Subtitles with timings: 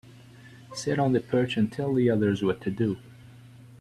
[0.73, 2.97] Sit on the perch and tell the others what to do.